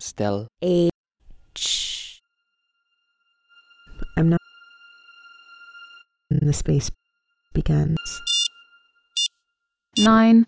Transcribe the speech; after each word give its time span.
Still. 0.00 0.48
H. 0.62 2.22
I'm 4.16 4.30
not. 4.30 4.40
And 6.30 6.48
the 6.48 6.54
space 6.54 6.90
begins. 7.52 7.98
nine, 9.98 10.46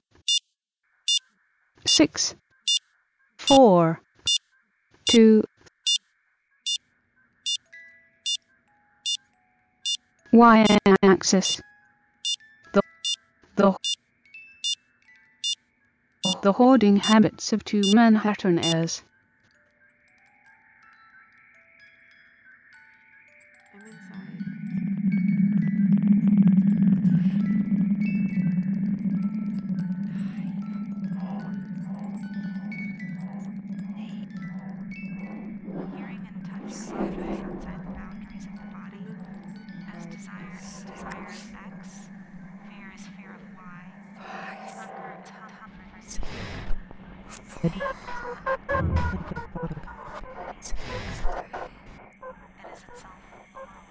six, 1.86 2.34
four, 3.36 4.00
two, 5.10 5.44
y 10.32 10.64
axis. 11.02 11.60
The 12.72 12.80
the 13.56 13.76
the 16.42 16.52
hoarding 16.52 16.96
habits 16.96 17.52
of 17.52 17.64
two 17.64 17.82
Manhattaners. 17.94 19.02
Boundaries 37.92 38.48
of 38.48 38.56
the 38.56 38.64
body. 38.72 39.04
As 39.94 40.06
desire 40.06 40.56
is 40.58 40.84
desire 40.88 41.26
of 41.28 41.28
X, 41.28 42.08
fear 42.70 42.88
is 42.96 43.04
fear 43.08 43.36
of 43.36 43.42
Y. 43.54 43.80
Hunger 44.16 45.20
is 45.20 45.28
hunger 45.60 45.84
is 46.00 46.16
It 47.62 47.72
is 47.76 47.82
itself 52.88 53.20
alone. 53.52 53.84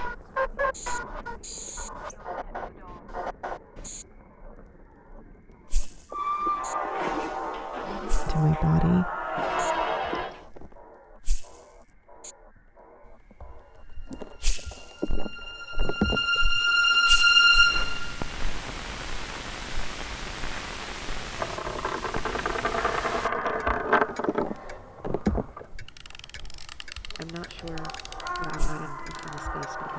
I'm 27.20 27.28
not 27.34 27.52
sure 27.52 27.68
what 27.68 28.48
I'm 28.48 28.80
writing 28.80 28.96
until 29.06 29.30
the 29.30 29.66
space 29.66 29.90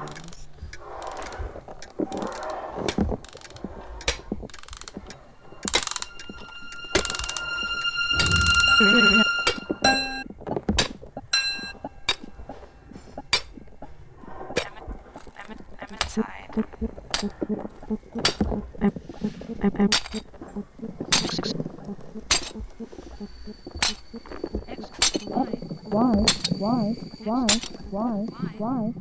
begins. 26.61 26.97
I'm, 27.25 27.47
I'm 27.95 28.27
inside. 28.43 28.93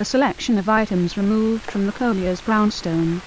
A 0.00 0.04
selection 0.04 0.58
of 0.58 0.68
items 0.68 1.16
removed 1.16 1.62
from 1.62 1.86
the 1.86 1.92
Collyer's 1.92 2.40
brownstone. 2.40 3.22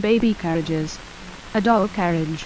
Baby 0.00 0.34
carriages. 0.34 0.98
A 1.54 1.60
doll 1.60 1.86
carriage. 1.86 2.44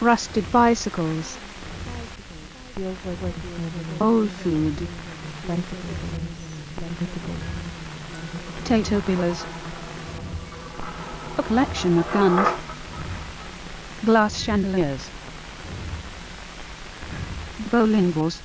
Rusted 0.00 0.50
bicycles. 0.50 1.36
Old 4.00 4.30
food. 4.30 4.74
Potato 8.56 9.00
peelers. 9.02 9.44
A 11.36 11.42
collection 11.42 11.98
of 11.98 12.10
guns. 12.12 12.48
Glass 14.06 14.40
chandeliers. 14.40 15.10
Bowling 17.70 18.12
balls. 18.12 18.40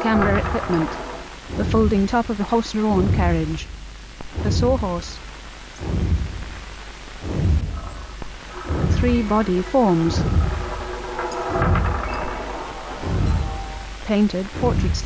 Camera 0.00 0.38
equipment. 0.38 1.13
The 1.56 1.64
folding 1.64 2.08
top 2.08 2.30
of 2.30 2.40
a 2.40 2.42
horse-drawn 2.42 3.14
carriage. 3.14 3.68
A 4.44 4.50
sawhorse. 4.50 5.18
Three 8.98 9.22
body 9.22 9.62
forms. 9.62 10.20
Painted 14.04 14.46
portraits. 14.60 15.04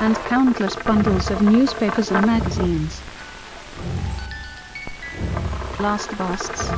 And 0.00 0.14
countless 0.28 0.76
bundles 0.76 1.30
of 1.30 1.42
newspapers 1.42 2.12
and 2.12 2.24
magazines. 2.24 3.00
Last 5.80 6.16
busts. 6.16 6.68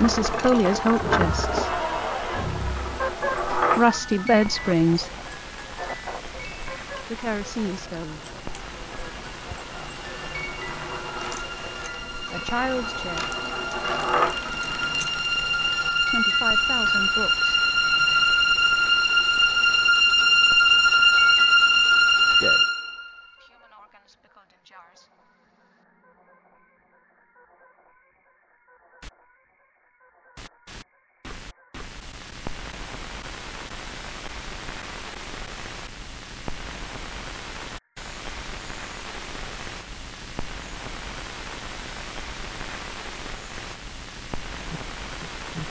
Mrs. 0.00 0.26
Collyer's 0.40 0.80
hope 0.80 1.02
chests. 1.02 1.79
Rusty 3.80 4.18
bed 4.18 4.52
springs. 4.52 5.08
The 7.08 7.14
kerosene 7.14 7.74
stove. 7.78 8.12
A 12.34 12.38
child's 12.44 12.92
chair. 13.02 13.16
25,000 16.10 17.08
books. 17.16 17.49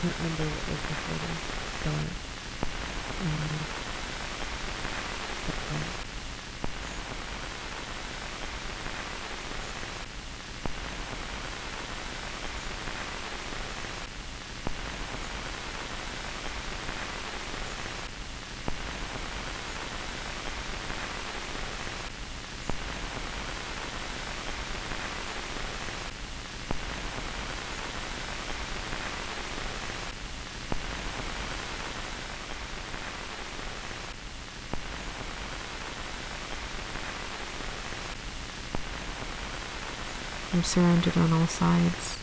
Can't 0.02 0.16
remember 0.18 0.44
what 0.46 0.64
was 0.70 0.80
before 0.80 1.20
this. 1.28 1.44
Dark. 1.84 2.08
And. 3.20 3.60
Dark. 5.76 5.99
I'm 40.52 40.64
surrounded 40.64 41.16
on 41.16 41.32
all 41.32 41.46
sides. 41.46 42.18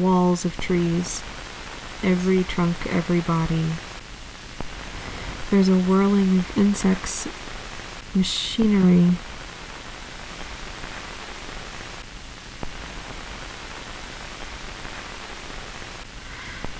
Walls 0.00 0.44
of 0.44 0.56
trees, 0.58 1.22
every 2.04 2.44
trunk, 2.44 2.86
every 2.86 3.20
body. 3.20 3.66
There's 5.50 5.68
a 5.68 5.78
whirling 5.78 6.38
of 6.38 6.58
insects, 6.58 7.26
machinery. 8.14 9.16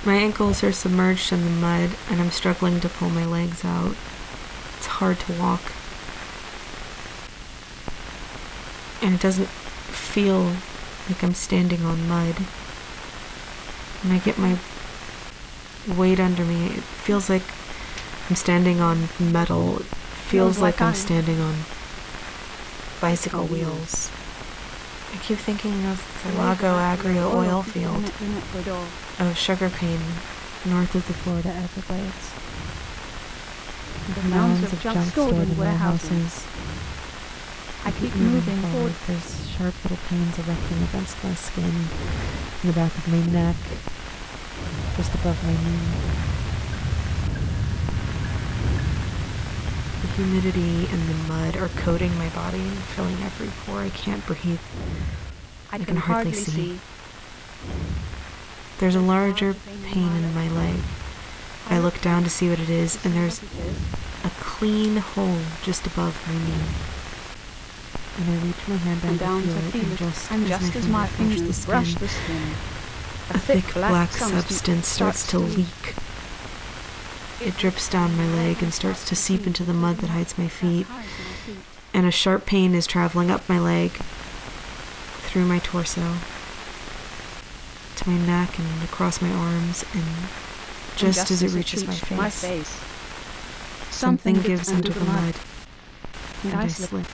My 0.05 0.15
ankles 0.15 0.63
are 0.63 0.71
submerged 0.71 1.33
in 1.33 1.43
the 1.43 1.49
mud, 1.49 1.89
and 2.09 2.21
I'm 2.21 2.31
struggling 2.31 2.79
to 2.79 2.89
pull 2.89 3.09
my 3.09 3.25
legs 3.25 3.65
out. 3.65 3.95
It's 4.77 4.85
hard 4.85 5.19
to 5.19 5.33
walk. 5.33 5.61
And 9.01 9.13
it 9.15 9.21
doesn't 9.21 9.47
feel 9.47 10.43
like 11.07 11.23
I'm 11.23 11.33
standing 11.33 11.83
on 11.83 12.07
mud. 12.07 12.35
When 14.03 14.15
I 14.15 14.19
get 14.19 14.37
my 14.37 14.57
weight 15.97 16.19
under 16.19 16.43
me, 16.45 16.67
it 16.67 16.83
feels 16.83 17.29
like 17.29 17.43
I'm 18.29 18.35
standing 18.35 18.79
on 18.79 19.09
metal. 19.19 19.79
It 19.79 19.85
feels 19.85 20.59
like 20.59 20.81
I'm 20.81 20.93
standing 20.93 21.39
on 21.39 21.55
bicycle 23.01 23.45
wheels. 23.45 24.11
I 25.13 25.17
keep 25.17 25.39
thinking 25.39 25.85
of 25.87 25.97
the 26.23 26.37
Lago 26.37 26.75
Agrio 26.75 27.33
oil 27.33 27.63
field 27.63 28.05
of 28.05 29.19
oh, 29.19 29.33
sugarcane 29.33 29.99
north 30.65 30.93
of 30.93 31.07
the 31.07 31.13
Florida 31.13 31.49
Everglades. 31.49 32.33
The 34.15 34.29
mounds 34.29 34.71
of 34.71 34.81
junk 34.81 35.11
stored 35.11 35.33
in 35.33 35.57
warehouses. 35.57 36.45
I 37.89 37.91
keep 37.93 38.15
moving 38.17 38.57
forward. 38.69 38.93
There's 39.07 39.49
sharp 39.49 39.73
little 39.83 39.97
pains 40.09 40.37
erupting 40.37 40.83
against 40.83 41.23
my 41.23 41.33
skin, 41.33 41.65
in 41.65 42.69
the 42.69 42.73
back 42.73 42.95
of 42.95 43.07
my 43.07 43.19
neck, 43.33 43.55
just 44.95 45.11
above 45.15 45.43
my 45.43 45.53
knee. 45.53 45.89
The 50.01 50.07
humidity 50.21 50.85
and 50.93 51.09
the 51.09 51.15
mud 51.33 51.57
are 51.57 51.69
coating 51.81 52.15
my 52.19 52.29
body 52.29 52.59
and 52.59 52.77
filling 52.93 53.17
every 53.23 53.49
pore. 53.65 53.81
I 53.81 53.89
can't 53.89 54.23
breathe. 54.27 54.59
I, 55.71 55.77
can 55.77 55.85
can 55.87 55.95
hardly 55.95 56.33
hardly 56.33 56.33
see. 56.33 56.51
see. 56.51 56.79
There's 58.77 58.93
a 58.93 59.01
larger 59.01 59.55
pain 59.85 60.15
in 60.15 60.35
my 60.35 60.47
leg. 60.49 60.75
I 61.71 61.79
look 61.79 61.99
down 62.01 62.23
to 62.23 62.29
see 62.29 62.51
what 62.51 62.59
it 62.59 62.69
is, 62.69 63.03
and 63.03 63.15
there's 63.15 63.41
a 64.23 64.29
clean 64.39 64.97
hole 64.97 65.39
just 65.63 65.87
above 65.87 66.15
my 66.27 66.35
knee. 66.35 66.98
And 68.19 68.29
I 68.29 68.45
reach 68.45 68.67
my 68.67 68.75
hand 68.75 69.19
down, 69.19 69.43
to 69.43 69.47
feel 69.47 69.81
it, 69.81 69.87
and 69.87 69.97
just, 69.97 70.31
and 70.31 70.45
just 70.45 70.75
as 70.75 70.87
my 70.89 71.07
fingers 71.07 71.65
brush 71.65 71.95
the 71.95 72.09
skin, 72.09 72.51
a 73.29 73.39
thick 73.39 73.73
black 73.73 74.11
substance 74.11 74.89
starts 74.89 75.25
to 75.27 75.39
leak. 75.39 75.95
It 77.39 77.55
drips 77.55 77.87
down 77.89 78.17
my 78.17 78.27
leg 78.27 78.61
and 78.61 78.73
starts 78.73 79.07
to 79.07 79.15
seep 79.15 79.47
into 79.47 79.63
the 79.63 79.73
mud 79.73 79.99
that 79.99 80.09
hides 80.09 80.37
my 80.37 80.49
feet, 80.49 80.85
and 81.93 82.05
a 82.05 82.11
sharp 82.11 82.45
pain 82.45 82.75
is 82.75 82.85
traveling 82.85 83.31
up 83.31 83.47
my 83.47 83.57
leg, 83.57 83.91
through 83.91 85.45
my 85.45 85.59
torso, 85.59 86.17
to 87.95 88.09
my 88.09 88.17
neck 88.25 88.59
and 88.59 88.83
across 88.83 89.21
my 89.21 89.31
arms, 89.31 89.85
and 89.93 90.03
just, 90.97 91.31
as 91.31 91.41
it 91.41 91.53
reaches 91.53 91.87
my 91.87 91.93
face, 91.93 92.41
face, 92.41 92.81
something 93.91 94.41
gives 94.41 94.69
under 94.69 94.91
the 94.91 95.05
mud, 95.05 95.35
and 96.43 96.55
I 96.55 96.67
slip. 96.67 97.05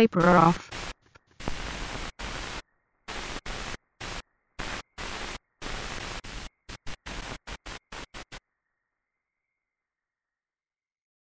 Taper 0.00 0.34
off. 0.34 0.79